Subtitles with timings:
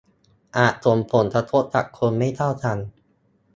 [0.57, 2.77] อาจส่งผลกระทบกับคนไม่เท่ากัน